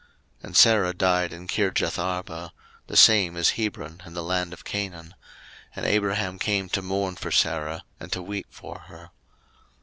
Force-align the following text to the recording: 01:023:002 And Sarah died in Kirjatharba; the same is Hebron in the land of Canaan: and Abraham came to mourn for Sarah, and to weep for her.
01:023:002 0.39 0.45
And 0.45 0.57
Sarah 0.57 0.93
died 0.95 1.31
in 1.31 1.47
Kirjatharba; 1.47 2.49
the 2.87 2.97
same 2.97 3.37
is 3.37 3.51
Hebron 3.51 4.01
in 4.03 4.15
the 4.15 4.23
land 4.23 4.51
of 4.51 4.63
Canaan: 4.63 5.13
and 5.75 5.85
Abraham 5.85 6.39
came 6.39 6.69
to 6.69 6.81
mourn 6.81 7.15
for 7.15 7.29
Sarah, 7.29 7.83
and 7.99 8.11
to 8.11 8.23
weep 8.23 8.47
for 8.49 8.79
her. 8.87 9.11